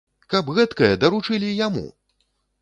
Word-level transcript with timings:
Каб 0.33 0.47
гэткае 0.59 0.89
даручылі 1.03 1.53
яму! 1.67 1.85